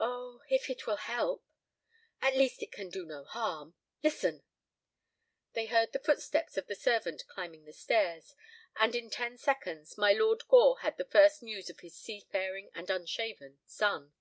"Oh—if 0.00 0.68
it 0.68 0.88
will 0.88 0.96
help." 0.96 1.46
"At 2.20 2.34
least 2.34 2.64
it 2.64 2.72
can 2.72 2.90
do 2.90 3.06
no 3.06 3.22
harm. 3.22 3.76
Listen!" 4.02 4.42
They 5.52 5.66
heard 5.66 5.92
the 5.92 6.00
footsteps 6.00 6.56
of 6.56 6.66
the 6.66 6.74
servant 6.74 7.24
climbing 7.28 7.64
the 7.64 7.72
stairs, 7.72 8.34
and 8.74 8.92
in 8.96 9.08
ten 9.08 9.38
seconds 9.38 9.96
my 9.96 10.12
Lord 10.12 10.48
Gore 10.48 10.80
had 10.80 10.96
the 10.96 11.04
first 11.04 11.44
news 11.44 11.70
of 11.70 11.78
his 11.78 11.94
seafaring 11.96 12.70
and 12.74 12.90
unshaven 12.90 13.60
son. 13.64 14.14